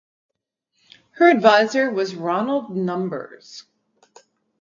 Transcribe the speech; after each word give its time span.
Her 1.11 1.29
advisor 1.29 1.91
was 1.91 2.15
Ronald 2.15 2.75
Numbers. 2.75 3.65